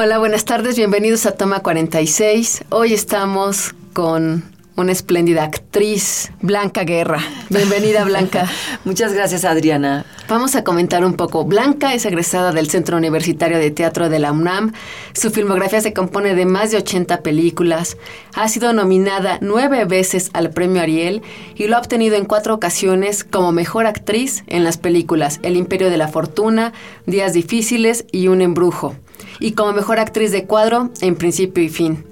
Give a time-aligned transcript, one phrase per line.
[0.00, 2.66] Hola, buenas tardes, bienvenidos a Toma 46.
[2.68, 4.44] Hoy estamos con
[4.76, 7.18] una espléndida actriz, Blanca Guerra.
[7.50, 8.48] Bienvenida, Blanca.
[8.84, 10.06] Muchas gracias, Adriana.
[10.28, 11.44] Vamos a comentar un poco.
[11.44, 14.72] Blanca es egresada del Centro Universitario de Teatro de la UNAM.
[15.14, 17.96] Su filmografía se compone de más de 80 películas.
[18.34, 21.22] Ha sido nominada nueve veces al Premio Ariel
[21.56, 25.90] y lo ha obtenido en cuatro ocasiones como mejor actriz en las películas El Imperio
[25.90, 26.72] de la Fortuna,
[27.06, 28.94] Días Difíciles y Un Embrujo.
[29.40, 32.04] Y como mejor actriz de cuadro en Principio y Fin.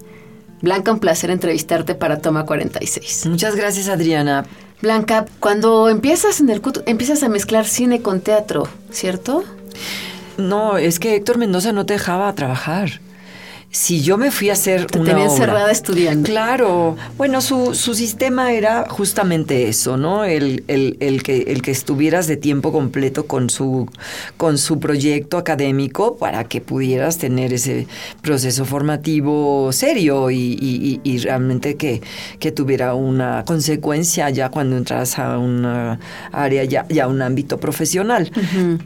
[0.62, 3.26] Blanca, un placer entrevistarte para Toma 46.
[3.26, 4.46] Muchas gracias, Adriana.
[4.82, 9.44] Blanca, cuando empiezas en el CUT, empiezas a mezclar cine con teatro, ¿cierto?
[10.36, 13.00] No, es que Héctor Mendoza no te dejaba trabajar.
[13.78, 16.26] Si yo me fui a hacer Te una tenía encerrada estudiando.
[16.26, 16.96] Claro.
[17.18, 20.24] Bueno, su, su sistema era justamente eso, ¿no?
[20.24, 23.86] El, el, el que, el que estuvieras de tiempo completo con su,
[24.38, 27.86] con su proyecto académico para que pudieras tener ese
[28.22, 30.56] proceso formativo serio y,
[31.04, 32.00] y- realmente que,
[32.38, 36.00] que tuviera una consecuencia ya cuando entras a una
[36.32, 38.30] área, ya, ya a un ámbito profesional.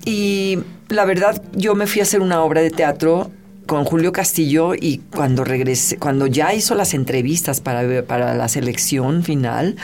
[0.05, 3.31] Y la verdad, yo me fui a hacer una obra de teatro
[3.71, 9.23] con Julio Castillo y cuando regresé, cuando ya hizo las entrevistas para, para la selección
[9.23, 9.77] final,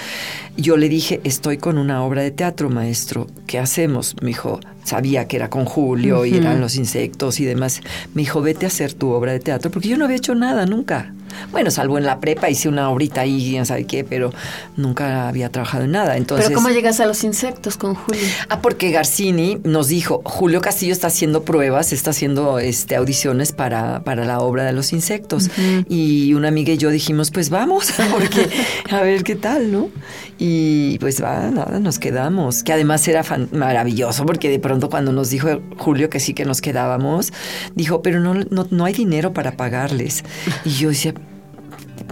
[0.57, 4.17] yo le dije, estoy con una obra de teatro, maestro, ¿qué hacemos?
[4.23, 7.81] Me dijo, sabía que era con Julio y eran los insectos y demás.
[8.13, 10.67] Me dijo, vete a hacer tu obra de teatro, porque yo no había hecho nada
[10.67, 11.15] nunca.
[11.53, 14.33] Bueno, salvo en la prepa, hice una horita ahí, ya sabe qué, pero
[14.77, 16.17] nunca había trabajado en nada.
[16.17, 18.21] Entonces, Pero ¿cómo llegas a los insectos con Julio?
[18.49, 24.03] Ah, porque Garcini nos dijo, Julio Castillo está haciendo pruebas, está haciendo este, audiciones para,
[24.05, 25.51] para la obra de los insectos.
[25.89, 28.49] Y una amiga y yo dijimos, pues vamos, porque
[28.91, 29.89] a ver qué tal, ¿no?
[30.39, 32.63] Y pues va, nada, nos quedamos.
[32.63, 35.49] Que además era fan- maravilloso, porque de pronto cuando nos dijo
[35.79, 37.33] Julio que sí que nos quedábamos,
[37.75, 40.25] dijo, pero no, no, no hay dinero para pagarles.
[40.65, 41.15] Y yo decía,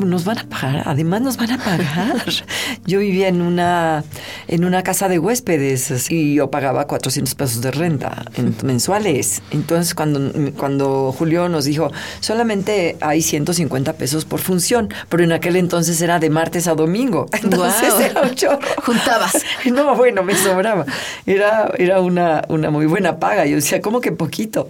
[0.01, 2.23] nos van a pagar, además nos van a pagar.
[2.87, 4.05] Yo vivía en una
[4.49, 9.43] en una casa de huéspedes y yo pagaba 400 pesos de renta en- mensuales.
[9.51, 11.91] Entonces cuando cuando Julio nos dijo,
[12.21, 17.27] solamente hay 150 pesos por función, pero en aquel entonces era de martes a domingo.
[17.43, 18.01] Entonces Guau.
[18.03, 18.59] era un chorro.
[18.85, 19.33] Juntabas.
[19.75, 20.85] No, bueno, me sobraba.
[21.27, 23.45] Era, era una, una muy buena paga.
[23.47, 24.69] Yo decía, ¿cómo que poquito?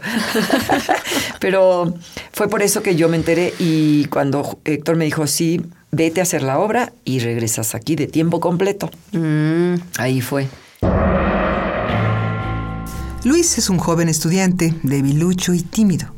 [1.41, 1.95] Pero
[2.33, 6.25] fue por eso que yo me enteré y cuando Héctor me dijo, sí, vete a
[6.25, 8.91] hacer la obra y regresas aquí de tiempo completo.
[9.13, 10.49] Mm, Ahí fue.
[13.25, 16.13] Luis es un joven estudiante, debilucho y tímido.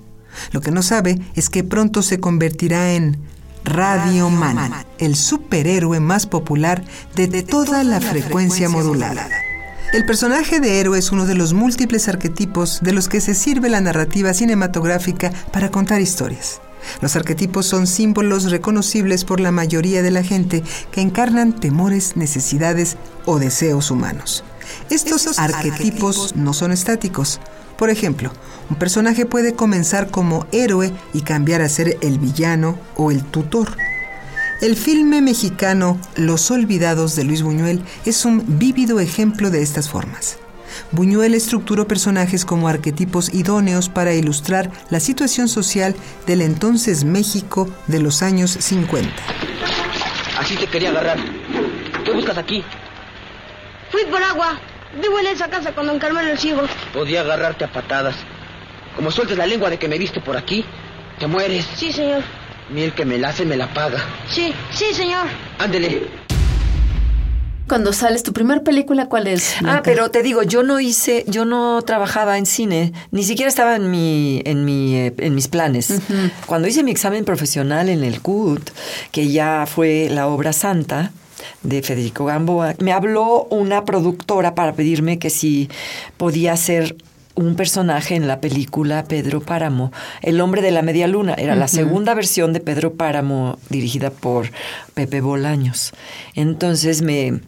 [0.51, 3.17] Lo que no sabe es que pronto se convertirá en
[3.65, 6.84] Radio Man, el superhéroe más popular
[7.15, 9.28] de toda la frecuencia modulada.
[9.93, 13.69] El personaje de héroe es uno de los múltiples arquetipos de los que se sirve
[13.69, 16.61] la narrativa cinematográfica para contar historias.
[17.01, 22.97] Los arquetipos son símbolos reconocibles por la mayoría de la gente que encarnan temores, necesidades
[23.25, 24.45] o deseos humanos.
[24.91, 27.41] Estos arquetipos no son estáticos.
[27.77, 28.33] Por ejemplo,
[28.71, 33.77] un personaje puede comenzar como héroe y cambiar a ser el villano o el tutor.
[34.63, 40.39] El filme mexicano Los Olvidados de Luis Buñuel es un vívido ejemplo de estas formas.
[40.93, 45.95] Buñuel estructuró personajes como arquetipos idóneos para ilustrar la situación social
[46.27, 49.11] del entonces México de los años 50.
[50.39, 51.19] Así te quería agarrar.
[52.05, 52.63] ¿Qué buscas aquí?
[53.91, 54.59] Fui por agua.
[55.01, 56.63] Vivo en esa casa con don Carmelo el Ciego.
[56.93, 58.17] Podía agarrarte a patadas.
[58.95, 60.65] Como sueltes la lengua de que me viste por aquí,
[61.19, 61.67] te mueres.
[61.75, 62.22] Sí, señor.
[62.71, 63.99] Miel que me la hace me la paga.
[64.29, 65.27] Sí, sí, señor.
[65.59, 66.26] Ándele.
[67.68, 69.54] Cuando sales, ¿tu primer película cuál es?
[69.65, 73.74] Ah, pero te digo, yo no hice, yo no trabajaba en cine, ni siquiera estaba
[73.74, 75.92] en mi, en mi, eh, en mis planes.
[76.47, 78.71] Cuando hice mi examen profesional en el CUT,
[79.10, 81.10] que ya fue la obra santa,
[81.63, 82.74] de Federico Gamboa.
[82.78, 85.69] Me habló una productora para pedirme que si
[86.16, 86.97] podía hacer
[87.34, 89.92] un personaje en la película Pedro Páramo,
[90.22, 91.34] El hombre de la media luna.
[91.34, 94.51] Era la segunda versión de Pedro Páramo dirigida por
[94.95, 95.92] Pepe Bolaños.
[96.34, 97.41] Entonces me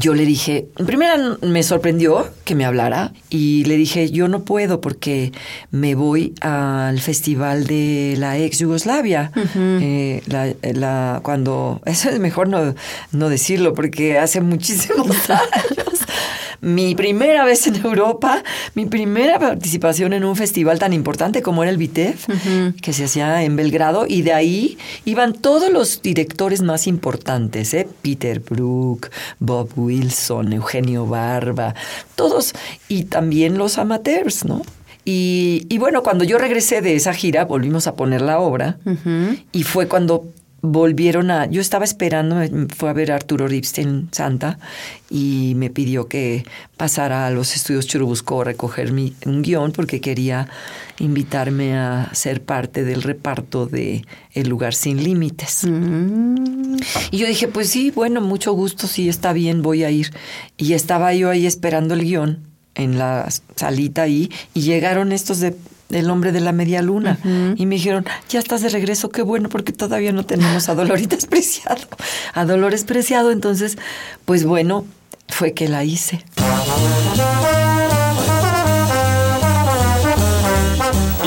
[0.00, 4.44] yo le dije, en primera me sorprendió que me hablara y le dije, yo no
[4.44, 5.32] puedo porque
[5.70, 9.30] me voy al festival de la ex Yugoslavia.
[9.56, 12.74] Eh, la, la- cuando, eso es mejor no,
[13.12, 15.83] no decirlo porque hace muchísimos años.
[16.64, 18.42] Mi primera vez en Europa,
[18.74, 22.26] mi primera participación en un festival tan importante como era el VITEF,
[22.80, 27.86] que se hacía en Belgrado, y de ahí iban todos los directores más importantes, ¿eh?
[28.00, 31.74] Peter Brook, Bob Wilson, Eugenio Barba,
[32.14, 32.54] todos,
[32.88, 34.62] y también los amateurs, ¿no?
[35.04, 38.78] Y, y bueno, cuando yo regresé de esa gira, volvimos a poner la obra,
[39.52, 40.32] y fue cuando
[40.66, 41.44] volvieron a...
[41.46, 44.58] Yo estaba esperando, me- fue a ver a Arturo Ripstein Santa
[45.10, 46.44] y me pidió que
[46.78, 50.48] pasara a los estudios Churubusco a recoger mi, un guion porque quería
[50.98, 55.64] invitarme a ser parte del reparto de El lugar sin límites.
[57.10, 60.12] Y yo dije, pues sí, bueno, mucho gusto, sí, está bien, voy a ir.
[60.56, 62.38] Y estaba yo ahí esperando el guion
[62.74, 65.54] en la salita ahí y llegaron estos de
[65.90, 67.18] El hombre de la media luna
[67.56, 71.26] y me dijeron, ya estás de regreso, qué bueno, porque todavía no tenemos a Doloritas
[71.34, 71.82] Preciado,
[72.32, 73.78] a Dolores Preciado, entonces,
[74.24, 74.84] pues bueno,
[75.28, 76.24] fue que la hice.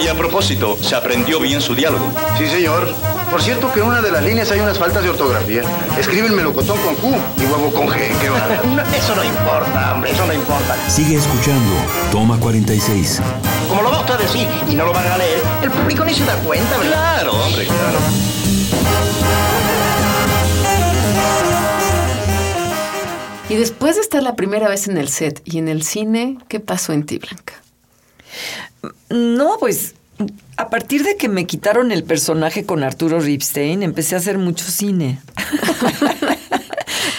[0.03, 2.11] Y a propósito, ¿se aprendió bien su diálogo?
[2.37, 2.93] Sí, señor.
[3.31, 5.63] Por cierto que en una de las líneas hay unas faltas de ortografía.
[5.99, 8.07] Escribe el melocotón con Q y huevo con G.
[8.21, 8.61] Qué bárbaro.
[8.97, 10.89] eso no importa, hombre, eso no importa.
[10.89, 11.73] Sigue escuchando.
[12.11, 13.21] Toma 46.
[13.67, 16.13] Como lo va usted a decir y no lo van a leer, el público ni
[16.13, 16.91] se da cuenta, ¿verdad?
[16.91, 17.99] Claro, hombre, claro.
[23.49, 26.59] Y después de estar la primera vez en el set y en el cine, ¿qué
[26.59, 27.53] pasó en ti, Blanca?
[29.09, 29.95] No, pues
[30.57, 34.65] a partir de que me quitaron el personaje con Arturo Ripstein, empecé a hacer mucho
[34.65, 35.19] cine.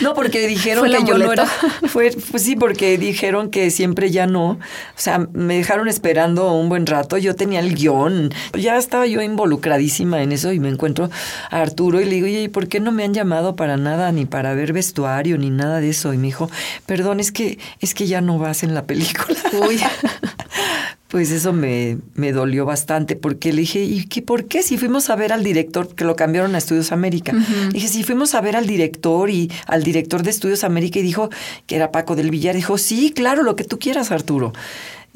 [0.01, 1.47] no, porque dijeron ¿Fue el que yo no era.
[1.89, 4.51] Fue, pues sí, porque dijeron que siempre ya no.
[4.51, 4.59] O
[4.97, 7.17] sea, me dejaron esperando un buen rato.
[7.19, 8.31] Yo tenía el guion.
[8.59, 11.11] Ya estaba yo involucradísima en eso y me encuentro
[11.51, 14.13] a Arturo y le digo, oye, ¿y por qué no me han llamado para nada,
[14.13, 16.13] ni para ver vestuario, ni nada de eso?
[16.13, 16.51] Y me dijo,
[16.87, 19.39] perdón, es que, es que ya no vas en la película.
[19.67, 19.81] Uy.
[21.09, 24.63] Pues eso me, me dolió bastante porque le dije, ¿y qué, por qué?
[24.63, 27.33] Si fuimos a ver al director, que lo cambiaron a Estudios América.
[27.73, 31.31] Dije, si fuimos a ver al director y al director de Estudios América y dijo
[31.67, 34.53] que era Paco del Villar, dijo, sí, claro, lo que tú quieras, Arturo.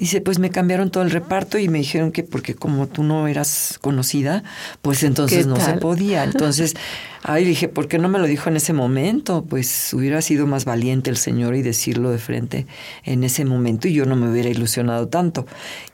[0.02, 3.28] Dice, pues me cambiaron todo el reparto y me dijeron que porque como tú no
[3.28, 4.43] eras conocida,
[4.81, 6.25] pues entonces ¿Qué no se podía.
[6.32, 6.75] Entonces,
[7.22, 9.44] ay, dije, ¿por qué no me lo dijo en ese momento?
[9.49, 12.66] Pues hubiera sido más valiente el señor y decirlo de frente
[13.04, 15.46] en ese momento y yo no me hubiera ilusionado tanto.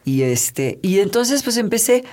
[0.07, 2.05] Y este, y entonces pues empecé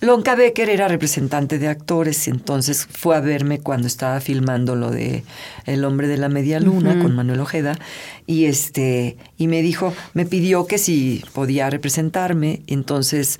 [0.00, 4.90] Lonca Becker era representante de actores y entonces fue a verme cuando estaba filmando lo
[4.90, 5.22] de
[5.64, 7.78] El hombre de la media luna con Manuel Ojeda
[8.26, 13.38] y este y me dijo, me pidió que si podía representarme, entonces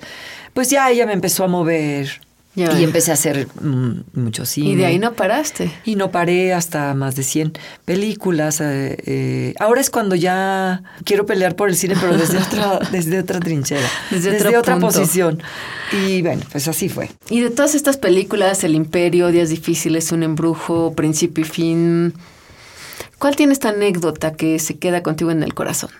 [0.53, 2.21] pues ya ella me empezó a mover
[2.57, 2.79] Ya.
[2.79, 4.69] y empecé a hacer mm, mucho cine.
[4.69, 5.71] Y de ahí no paraste.
[5.85, 7.53] Y no paré hasta más de 100
[7.85, 8.61] películas.
[8.61, 13.19] eh, eh, ahora es cuando ya quiero pelear por el cine, pero desde otra, desde
[13.19, 15.39] otra trinchera, Desde desde, otra posición.
[15.91, 17.11] Y bueno, pues así fue.
[17.29, 22.13] Y de todas estas películas, El Imperio, Días Difíciles, Un Embrujo, Principio y Fin,
[23.19, 25.91] ¿cuál tiene esta anécdota que se queda contigo en el corazón?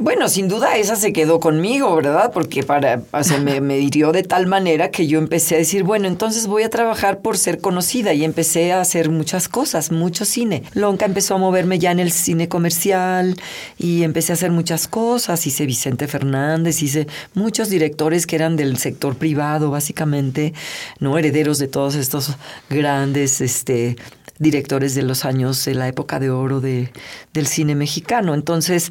[0.00, 2.30] Bueno, sin duda esa se quedó conmigo, ¿verdad?
[2.32, 5.82] Porque para, o sea, me, me hirió de tal manera que yo empecé a decir,
[5.82, 10.24] bueno, entonces voy a trabajar por ser conocida y empecé a hacer muchas cosas, mucho
[10.24, 10.62] cine.
[10.72, 13.40] Lonca empezó a moverme ya en el cine comercial
[13.76, 15.44] y empecé a hacer muchas cosas.
[15.48, 20.54] Hice Vicente Fernández, hice muchos directores que eran del sector privado, básicamente,
[21.00, 22.36] no herederos de todos estos
[22.70, 23.96] grandes, este
[24.38, 26.90] directores de los años de la época de oro de,
[27.32, 28.34] del cine mexicano.
[28.34, 28.90] Entonces,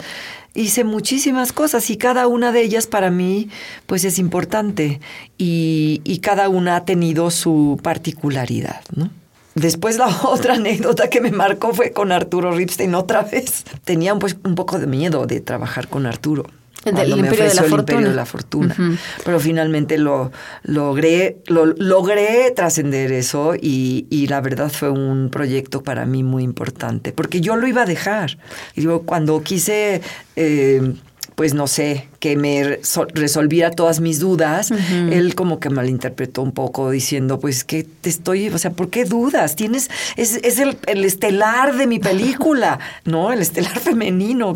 [0.53, 3.49] hice muchísimas cosas y cada una de ellas para mí
[3.85, 4.99] pues es importante
[5.37, 9.09] y, y cada una ha tenido su particularidad, ¿no?
[9.57, 13.65] Después la otra anécdota que me marcó fue con Arturo Ripstein otra vez.
[13.83, 16.45] Tenía pues, un poco de miedo de trabajar con Arturo.
[16.89, 17.93] El cuando me de la ofreció el.
[17.93, 18.75] Imperio de la Fortuna.
[19.23, 20.31] Pero finalmente lo
[20.63, 26.43] logré, lo, logré trascender eso y, y la verdad fue un proyecto para mí muy
[26.43, 28.37] importante, porque yo lo iba a dejar.
[28.75, 30.01] Y digo, cuando quise
[30.35, 30.93] eh,
[31.37, 32.79] pues no sé, que me
[33.13, 38.49] resolviera todas mis dudas, él como que malinterpretó un poco diciendo, pues que te estoy,
[38.49, 39.55] o sea, ¿por qué dudas?
[39.55, 43.31] Tienes, es, es el, el, estelar de mi película, ¿no?
[43.31, 44.55] El estelar femenino.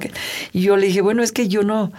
[0.54, 1.92] Y yo le dije, bueno, es que yo no,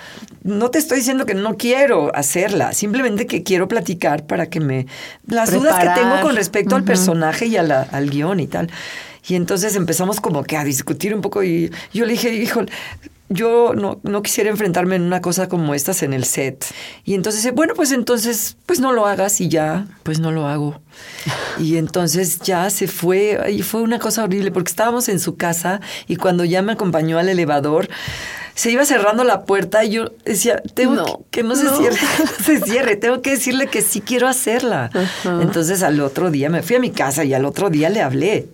[0.43, 4.89] no te estoy diciendo que no quiero hacerla, simplemente que quiero platicar para que me,
[5.29, 8.69] las dudas que tengo con respecto al personaje y a la, al guion y tal.
[9.29, 12.63] Y entonces empezamos como que a discutir un poco y yo le dije, hijo,
[13.33, 16.65] yo no, no, quisiera enfrentarme en una cosa como estas en el set.
[17.05, 20.81] Y entonces, bueno, pues entonces, pues no lo hagas y ya, pues no lo hago.
[21.59, 25.81] Y entonces ya se fue, y fue una cosa horrible porque estábamos en su casa
[26.07, 27.89] y cuando ya me acompañó al elevador,
[28.55, 31.97] se iba cerrando la puerta y yo decía, tengo que, no se cierre,
[32.45, 34.91] se cierre, tengo que decirle que sí quiero hacerla.
[35.25, 38.49] Entonces al otro día me fui a mi casa y al otro día le hablé.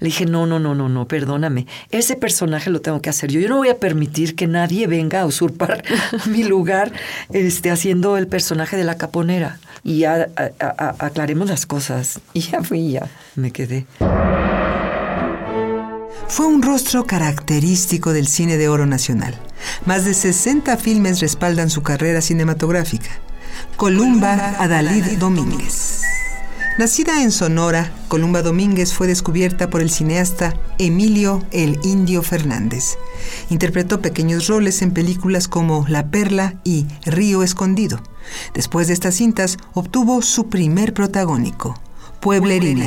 [0.00, 3.40] Le dije, no, no, no, no, no, perdóname, ese personaje lo tengo que hacer yo.
[3.40, 5.84] Yo no voy a permitir que nadie venga a usurpar
[6.26, 6.92] mi lugar
[7.32, 9.58] este, haciendo el personaje de la caponera.
[9.86, 10.28] Y ya
[10.78, 12.20] aclaremos las cosas.
[12.32, 13.86] Y ya fui, ya me quedé.
[16.34, 19.38] Fue un rostro característico del cine de oro nacional.
[19.86, 23.10] Más de 60 filmes respaldan su carrera cinematográfica.
[23.76, 26.02] Columba Adalid Domínguez.
[26.76, 32.98] Nacida en Sonora, Columba Domínguez fue descubierta por el cineasta Emilio El Indio Fernández.
[33.48, 38.02] Interpretó pequeños roles en películas como La Perla y Río Escondido.
[38.54, 41.80] Después de estas cintas, obtuvo su primer protagónico,
[42.24, 42.86] Pueblerina,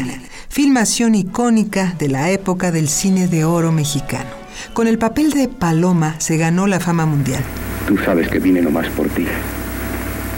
[0.50, 4.32] filmación icónica de la época del cine de oro mexicano.
[4.74, 7.44] Con el papel de Paloma se ganó la fama mundial.
[7.88, 9.28] Tú sabes que vine nomás por ti.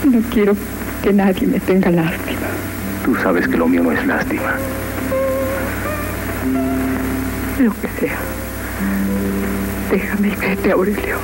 [0.04, 0.54] No quiero
[1.02, 2.46] que nadie me tenga lástima.
[3.02, 4.56] Tú sabes que lo mío no es lástima.
[7.58, 8.18] Lo que sea.
[9.90, 11.16] Déjame que te Aurelio.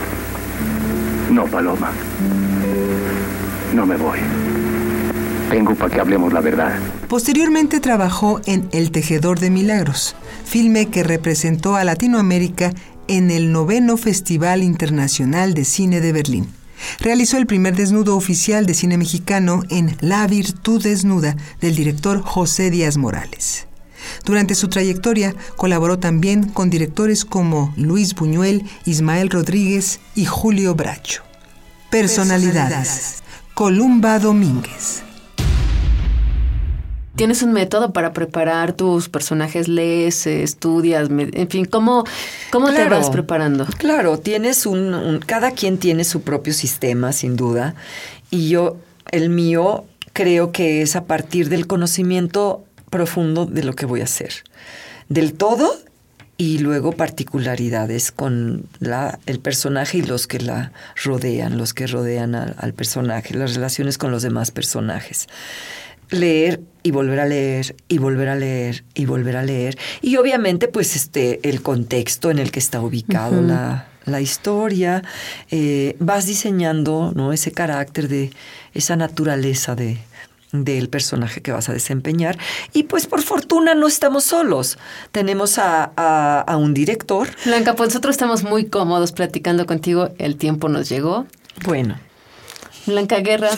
[1.30, 1.90] No, Paloma.
[3.74, 4.20] No me voy.
[5.50, 6.78] Vengo para que hablemos la verdad.
[7.08, 12.72] Posteriormente trabajó en El Tejedor de Milagros, filme que representó a Latinoamérica
[13.08, 16.48] en el noveno Festival Internacional de Cine de Berlín.
[17.00, 22.70] Realizó el primer desnudo oficial de cine mexicano en La Virtud Desnuda del director José
[22.70, 23.66] Díaz Morales.
[24.24, 31.22] Durante su trayectoria colaboró también con directores como Luis Buñuel, Ismael Rodríguez y Julio Bracho.
[31.90, 33.22] Personalidades.
[33.54, 35.05] Columba Domínguez.
[37.16, 39.68] ¿Tienes un método para preparar tus personajes?
[39.68, 41.08] ¿Lees, estudias?
[41.08, 42.04] En fin, ¿cómo,
[42.50, 43.64] cómo te vas preparando?
[43.78, 47.74] Claro, tienes un, Cada quien tiene su propio sistema, sin duda.
[48.30, 48.76] Y yo,
[49.12, 54.04] el mío, creo que es a partir del conocimiento profundo de lo que voy a
[54.04, 54.44] hacer.
[55.08, 55.74] Del todo
[56.36, 62.34] y luego particularidades con la, el personaje y los que la rodean, los que rodean
[62.34, 65.28] al personaje, las relaciones con los demás personajes
[66.10, 69.76] leer y volver a leer y volver a leer y volver a leer.
[70.02, 75.02] Y obviamente, pues, este, el contexto en el que está ubicado la, la, historia.
[75.50, 77.32] Eh, vas diseñando, ¿no?
[77.32, 78.30] Ese carácter de
[78.74, 79.98] esa naturaleza de
[80.52, 82.38] del personaje que vas a desempeñar.
[82.72, 84.78] Y pues por fortuna no estamos solos.
[85.12, 87.28] Tenemos a, a, a un director.
[87.44, 90.10] Blanca, pues nosotros estamos muy cómodos platicando contigo.
[90.18, 91.26] El tiempo nos llegó.
[91.64, 91.98] Bueno.
[92.86, 93.50] Blanca Guerra,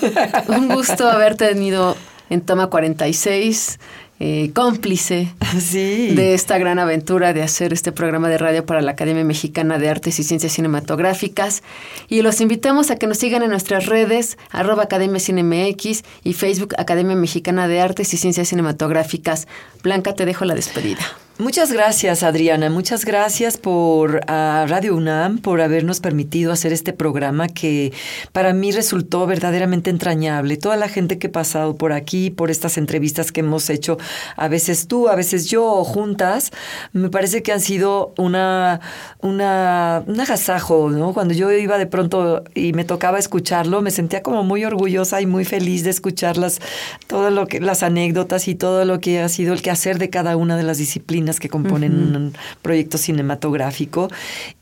[0.48, 1.96] un gusto haber tenido
[2.30, 3.78] en Toma 46,
[4.20, 5.28] eh, cómplice
[5.70, 9.88] de esta gran aventura de hacer este programa de radio para la Academia Mexicana de
[9.88, 11.62] Artes y Ciencias Cinematográficas.
[12.08, 16.75] Y los invitamos a que nos sigan en nuestras redes, arroba Academia CineMX y Facebook
[16.78, 19.47] Academia Mexicana de Artes y Ciencias Cinematográficas.
[19.82, 21.06] Blanca, te dejo la despedida.
[21.40, 22.68] Muchas gracias, Adriana.
[22.68, 27.92] Muchas gracias por a Radio UNAM por habernos permitido hacer este programa que
[28.33, 30.57] para mí resultó verdaderamente entrañable.
[30.57, 33.99] Toda la gente que ha pasado por aquí, por estas entrevistas que hemos hecho,
[34.35, 36.50] a veces tú, a veces yo, juntas,
[36.92, 38.80] me parece que han sido una,
[39.21, 41.14] una, un agasajo, ¿no?
[41.14, 45.26] Cuando yo iba de pronto y me tocaba escucharlo, me sentía como muy orgullosa y
[45.26, 46.61] muy feliz de escucharlas,
[47.07, 50.37] todo lo que, las anécdotas y todo lo que ha sido el quehacer de cada
[50.37, 52.32] una de las disciplinas que componen un
[52.62, 54.08] proyecto cinematográfico.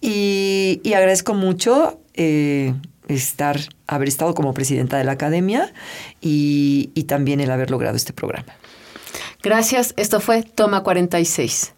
[0.00, 2.74] Y, agradezco mucho eh,
[3.08, 5.72] estar, haber estado como presidenta de la academia
[6.20, 8.54] y, y también el haber logrado este programa.
[9.42, 9.94] Gracias.
[9.96, 11.72] Esto fue Toma 46.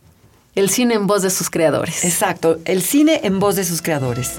[0.54, 2.04] El cine en voz de sus creadores.
[2.04, 4.38] Exacto, el cine en voz de sus creadores.